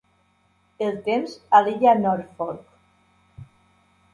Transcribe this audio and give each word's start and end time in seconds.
El 0.85 0.95
temps 1.09 1.35
a 1.57 1.61
l'illa 1.67 1.93
Norfolk 2.01 3.53